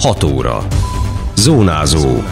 [0.00, 0.66] 6 óra.
[1.36, 2.22] Zónázó.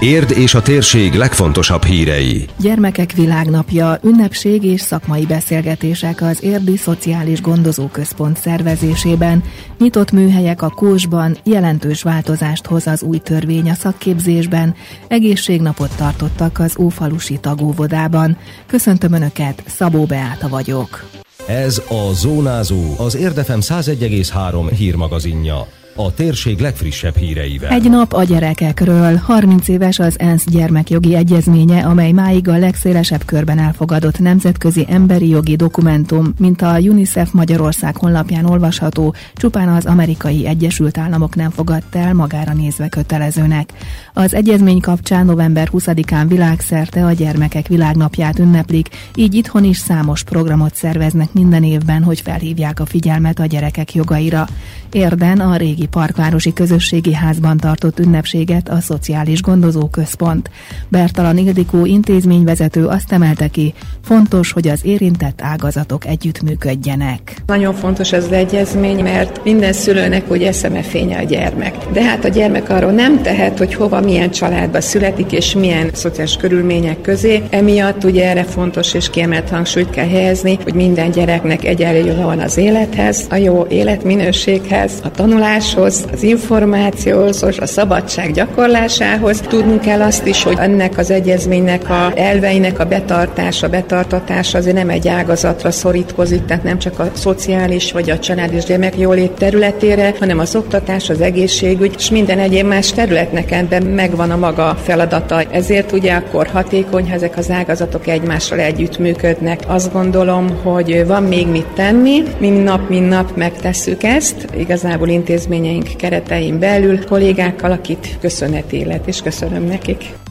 [0.00, 2.46] Érd és a térség legfontosabb hírei.
[2.58, 9.42] Gyermekek világnapja, ünnepség és szakmai beszélgetések az Érdi Szociális Gondozóközpont szervezésében,
[9.78, 14.74] nyitott műhelyek a Kósban, jelentős változást hoz az új törvény a szakképzésben,
[15.08, 18.36] egészségnapot tartottak az Ófalusi tagóvodában.
[18.66, 21.04] Köszöntöm Önöket, Szabó Beáta vagyok.
[21.46, 25.66] Ez a Zónázó, az Érdefem 101,3 hírmagazinja
[25.96, 27.70] a térség legfrissebb híreivel.
[27.70, 29.16] Egy nap a gyerekekről.
[29.16, 35.56] 30 éves az ENSZ gyermekjogi egyezménye, amely máig a legszélesebb körben elfogadott nemzetközi emberi jogi
[35.56, 42.14] dokumentum, mint a UNICEF Magyarország honlapján olvasható, csupán az amerikai Egyesült Államok nem fogadta el
[42.14, 43.72] magára nézve kötelezőnek.
[44.12, 50.74] Az egyezmény kapcsán november 20-án világszerte a gyermekek világnapját ünneplik, így itthon is számos programot
[50.74, 54.46] szerveznek minden évben, hogy felhívják a figyelmet a gyerekek jogaira.
[54.92, 60.50] Érden a régi Régi Parkvárosi Közösségi Házban tartott ünnepséget a Szociális Gondozó Központ.
[60.88, 67.36] Bertalan Ildikó intézményvezető azt emelte ki, fontos, hogy az érintett ágazatok együttműködjenek.
[67.46, 71.76] Nagyon fontos ez az egyezmény, mert minden szülőnek úgy eszeme fénye a gyermek.
[71.92, 76.36] De hát a gyermek arról nem tehet, hogy hova, milyen családba születik, és milyen szociális
[76.36, 77.42] körülmények közé.
[77.50, 82.56] Emiatt ugye erre fontos és kiemelt hangsúlyt kell helyezni, hogy minden gyereknek egyenlő van az
[82.56, 89.40] élethez, a jó életminőséghez, a tanulás tudáshoz, az információhoz, a szabadság gyakorlásához.
[89.40, 94.88] Tudnunk kell azt is, hogy ennek az egyezménynek a elveinek a betartása, betartatása azért nem
[94.88, 100.38] egy ágazatra szorítkozik, tehát nem csak a szociális vagy a család és gyermekjólét területére, hanem
[100.38, 105.42] az oktatás, az egészségügy, és minden egyéb más területnek ebben megvan a maga feladata.
[105.50, 109.60] Ezért ugye akkor hatékony, ha ezek az ágazatok egymással együttműködnek.
[109.66, 115.63] Azt gondolom, hogy van még mit tenni, mind nap, mind nap megtesszük ezt, igazából intézmény
[115.64, 120.23] intézményeink keretein belül kollégákkal, akit köszönet élet, és köszönöm nekik.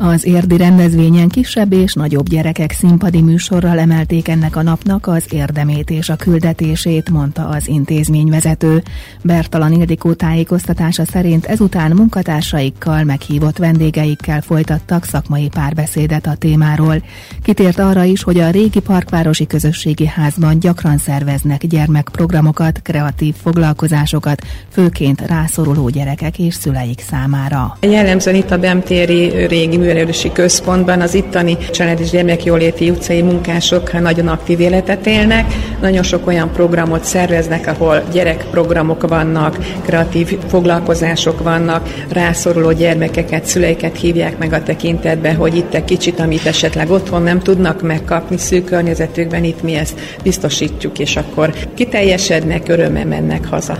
[0.00, 5.90] Az érdi rendezvényen kisebb és nagyobb gyerekek színpadi műsorral emelték ennek a napnak az érdemét
[5.90, 8.82] és a küldetését, mondta az intézményvezető.
[9.22, 17.02] Bertalan Ildikó tájékoztatása szerint ezután munkatársaikkal, meghívott vendégeikkel folytattak szakmai párbeszédet a témáról.
[17.42, 25.20] Kitért arra is, hogy a régi parkvárosi közösségi házban gyakran szerveznek gyermekprogramokat, kreatív foglalkozásokat, főként
[25.20, 27.76] rászoruló gyerekek és szüleik számára.
[27.80, 34.28] Jellemzően itt a Bemtéri régi művelődési központban az itteni család és gyermekjóléti utcai munkások nagyon
[34.28, 35.54] aktív életet élnek.
[35.80, 44.38] Nagyon sok olyan programot szerveznek, ahol gyerekprogramok vannak, kreatív foglalkozások vannak, rászoruló gyermekeket, szüleiket hívják
[44.38, 49.44] meg a tekintetbe, hogy itt egy kicsit, amit esetleg otthon nem tudnak megkapni szűk környezetükben,
[49.44, 53.76] itt mi ezt biztosítjuk, és akkor kiteljesednek, örömmel mennek haza.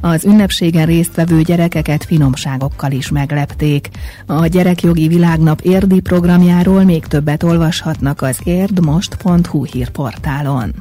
[0.00, 3.88] Az ünnepségen résztvevő gyerekeket finomságokkal is meglepték.
[4.26, 10.74] A Gyerekjogi Világnap érdi programjáról még többet olvashatnak az érdmost.hu hírportálon.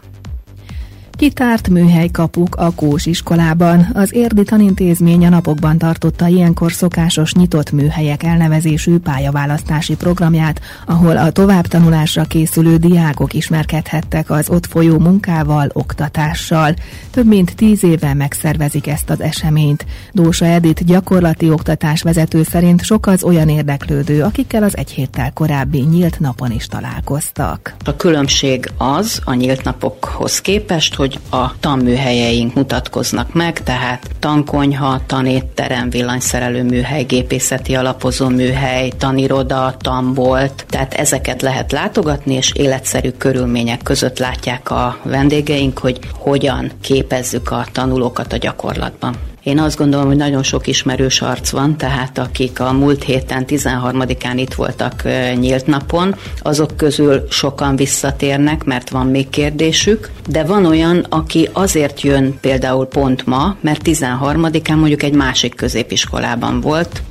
[1.16, 3.88] Kitárt műhelykapuk a Kós iskolában.
[3.94, 11.32] Az érdi tanintézmény a napokban tartotta ilyenkor szokásos nyitott műhelyek elnevezésű pályaválasztási programját, ahol a
[11.32, 16.74] továbbtanulásra készülő diákok ismerkedhettek az ott folyó munkával, oktatással.
[17.12, 19.86] Több mint tíz éve megszervezik ezt az eseményt.
[20.12, 25.80] Dósa Edith gyakorlati oktatás vezető szerint sok az olyan érdeklődő, akikkel az egy héttel korábbi
[25.80, 27.76] nyílt napon is találkoztak.
[27.86, 35.90] A különbség az a nyílt napokhoz képest, hogy a tanműhelyeink mutatkoznak meg, tehát tankonyha, tanétterem,
[35.90, 44.20] villanyszerelő műhely, gépészeti alapozó műhely, taniroda, tanbolt, tehát ezeket lehet látogatni, és életszerű körülmények között
[44.20, 49.16] látják a vendégeink, hogy hogyan képezzük a tanulókat a gyakorlatban.
[49.46, 54.34] Én azt gondolom, hogy nagyon sok ismerős arc van, tehát akik a múlt héten 13-án
[54.36, 55.04] itt voltak
[55.40, 62.02] nyílt napon, azok közül sokan visszatérnek, mert van még kérdésük, de van olyan, aki azért
[62.02, 67.02] jön például pont ma, mert 13-án mondjuk egy másik középiskolában volt,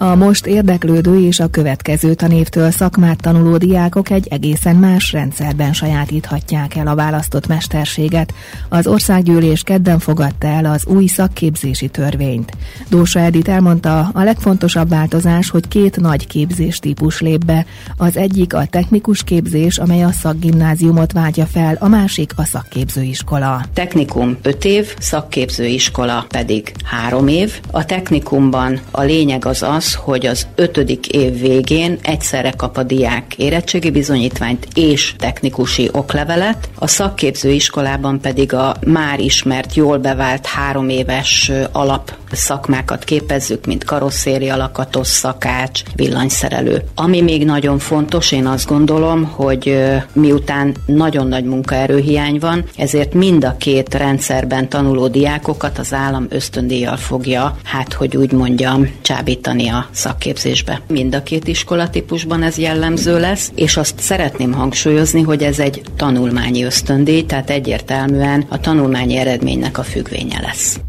[0.00, 6.74] a most érdeklődő és a következő tanévtől szakmát tanuló diákok egy egészen más rendszerben sajátíthatják
[6.74, 8.34] el a választott mesterséget.
[8.68, 12.52] Az országgyűlés kedden fogadta el az új szakképzési törvényt.
[12.88, 17.66] Dósa Edith elmondta, a legfontosabb változás, hogy két nagy képzéstípus lép be.
[17.96, 23.64] Az egyik a technikus képzés, amely a szakgimnáziumot váltja fel, a másik a szakképzőiskola.
[23.72, 27.60] Technikum 5 év, szakképzőiskola pedig 3 év.
[27.70, 32.82] A technikumban a lényeg az az, az, hogy az ötödik év végén egyszerre kap a
[32.82, 40.46] diák érettségi bizonyítványt és technikusi oklevelet, a szakképző iskolában pedig a már ismert, jól bevált
[40.46, 46.82] három éves alap szakmákat képezzük, mint karosszéri alakatos, szakács, villanyszerelő.
[46.94, 49.78] Ami még nagyon fontos, én azt gondolom, hogy
[50.12, 56.96] miután nagyon nagy munkaerőhiány van, ezért mind a két rendszerben tanuló diákokat az állam ösztöndíjjal
[56.96, 60.80] fogja, hát hogy úgy mondjam, csábítani a szakképzésbe.
[60.88, 66.64] Mind a két iskolatípusban ez jellemző lesz, és azt szeretném hangsúlyozni, hogy ez egy tanulmányi
[66.64, 70.80] ösztöndíj, tehát egyértelműen a tanulmányi eredménynek a függvénye lesz.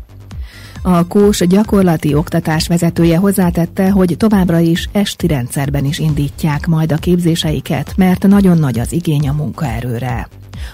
[0.81, 6.97] A Kós gyakorlati oktatás vezetője hozzátette, hogy továbbra is esti rendszerben is indítják majd a
[6.97, 10.27] képzéseiket, mert nagyon nagy az igény a munkaerőre.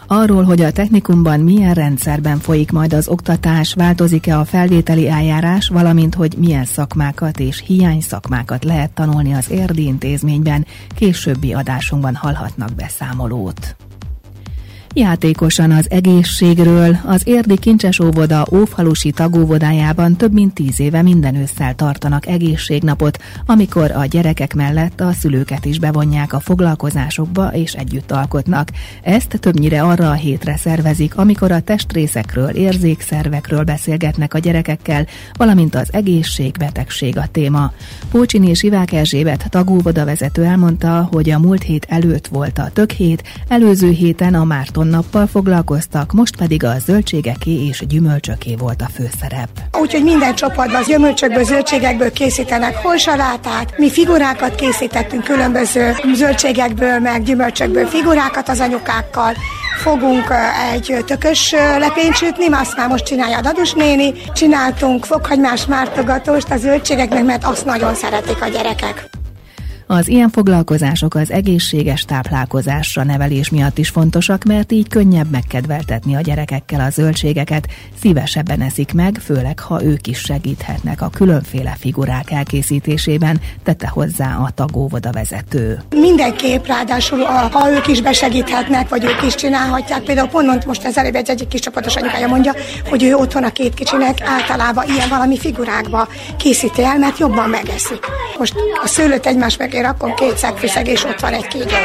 [0.08, 6.16] Arról, hogy a technikumban milyen rendszerben folyik majd az oktatás, változik-e a felvételi eljárás, valamint
[6.16, 10.66] hogy milyen szakmákat és hiány szakmákat lehet tanulni az érdi intézményben,
[10.96, 13.76] későbbi adásunkban hallhatnak beszámolót.
[14.98, 21.76] Játékosan az egészségről az Érdi Kincses óvoda Ófalusi tagóvodájában több mint tíz éve minden ősszel
[21.76, 28.70] tartanak egészségnapot, amikor a gyerekek mellett a szülőket is bevonják a foglalkozásokba és együtt alkotnak.
[29.02, 35.94] Ezt többnyire arra a hétre szervezik, amikor a testrészekről, érzékszervekről beszélgetnek a gyerekekkel, valamint az
[35.94, 37.72] egészség, betegség a téma.
[38.12, 42.92] Pócsin és Ivák Erzsébet tagóvoda vezető elmondta, hogy a múlt hét előtt volt a tök
[42.92, 48.90] hét, előző héten a Márton nappal foglalkoztak, most pedig a zöldségeké és gyümölcsöké volt a
[48.94, 49.50] főszerep.
[49.82, 57.86] Úgyhogy minden csoportban az gyümölcsökből, zöldségekből készítenek holsalátát, mi figurákat készítettünk különböző zöldségekből, meg gyümölcsökből
[57.86, 59.34] figurákat az anyukákkal,
[59.76, 60.34] fogunk
[60.74, 66.58] egy tökös lepényt sütni, azt már most csinálja a dadus néni, csináltunk fokhagymás mártogatóst a
[66.58, 69.10] zöldségeknek, mert azt nagyon szeretik a gyerekek.
[69.88, 76.22] Az ilyen foglalkozások az egészséges táplálkozásra nevelés miatt is fontosak, mert így könnyebb megkedveltetni a
[76.22, 77.68] gyerekekkel a zöldségeket,
[78.02, 84.50] szívesebben eszik meg, főleg ha ők is segíthetnek a különféle figurák elkészítésében, tette hozzá a
[84.56, 85.82] tagóvoda vezető.
[85.90, 87.20] Mindenképp ráadásul,
[87.52, 91.48] ha ők is besegíthetnek, vagy ők is csinálhatják, például pont most ez előbb egy egyik
[91.48, 92.54] kis csapatos anyukája mondja,
[92.90, 96.08] hogy ő otthon a két kicsinek általában ilyen valami figurákba
[96.38, 98.06] készíti el, mert jobban megeszik.
[98.38, 101.76] Most a szőlőt egymás meg én rakom két szegfűszeg, és ott van egy kígyó.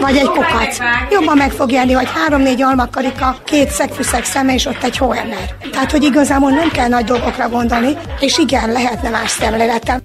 [0.00, 0.78] Vagy egy kukac.
[1.10, 5.54] Jobban meg fog jelni, hogy három-négy almakarika, két szegfűszeg szeme, és ott egy hóember.
[5.70, 10.00] Tehát, hogy igazából nem kell nagy dolgokra gondolni, és igen, lehetne más szemléletem.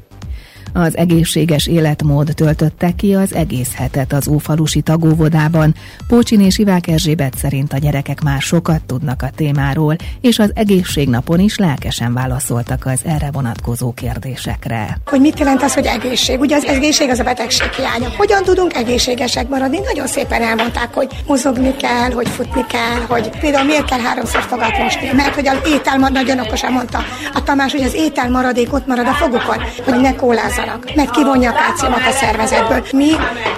[0.74, 5.76] Az egészséges életmód töltötte ki az egész hetet az Ófalusi tagóvodában.
[6.08, 11.40] Pócsin és Ivák Erzsébet szerint a gyerekek már sokat tudnak a témáról, és az egészségnapon
[11.40, 14.98] is lelkesen válaszoltak az erre vonatkozó kérdésekre.
[15.06, 16.40] Hogy mit jelent az, hogy egészség?
[16.40, 18.10] Ugye az egészség az a betegség hiánya.
[18.18, 19.80] Hogyan tudunk egészségesek maradni?
[19.84, 24.78] Nagyon szépen elmondták, hogy mozogni kell, hogy futni kell, hogy például miért kell háromszor fogat
[24.78, 27.00] mosni, mert hogy az étel nagyon okosan mondta
[27.34, 31.12] a Tamás, hogy az étel maradék ott marad a fogukon, hogy ne kólázzanak játszanak, mert
[31.12, 32.84] kivonja a kálciumot a szervezetből.
[32.92, 33.12] Mi,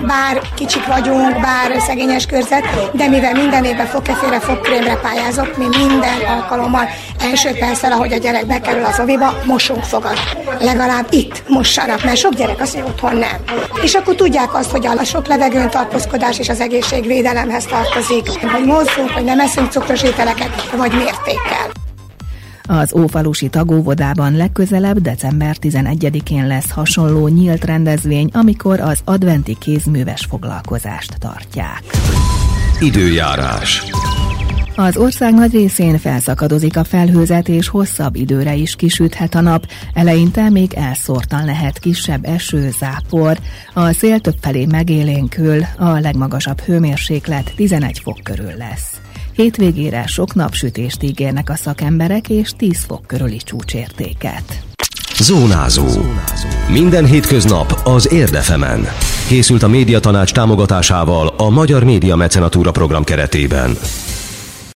[0.08, 2.64] bár kicsik vagyunk, bár szegényes körzet,
[2.94, 8.46] de mivel minden évben fogkefére, fogkrémre pályázok, mi minden alkalommal első perccel, ahogy a gyerek
[8.46, 10.20] bekerül az oviba, mosunk fogat.
[10.60, 13.60] Legalább itt mossanak, mert sok gyerek azt mondja, otthon nem.
[13.84, 19.10] És akkor tudják azt, hogy a sok levegőn tartózkodás és az egészségvédelemhez tartozik, hogy mozzunk,
[19.10, 21.85] hogy nem eszünk cukros ételeket, vagy mértékkel.
[22.68, 31.16] Az Ófalusi tagóvodában legközelebb december 11-én lesz hasonló nyílt rendezvény, amikor az adventi kézműves foglalkozást
[31.20, 31.84] tartják.
[32.80, 33.84] Időjárás.
[34.76, 39.68] Az ország nagy részén felszakadozik a felhőzet, és hosszabb időre is kisüthet a nap.
[39.94, 43.38] Eleinte még elszórtan lehet kisebb eső, zápor.
[43.74, 49.05] A szél többfelé megélénkül, a legmagasabb hőmérséklet 11 fok körül lesz.
[49.36, 54.64] Hétvégére sok napsütést ígérnek a szakemberek, és 10 fok körüli csúcsértéket.
[55.20, 55.88] Zónázó.
[56.72, 58.88] Minden hétköznap az Érdefemen.
[59.28, 63.78] Készült a médiatanács támogatásával a Magyar Média Mecenatúra program keretében.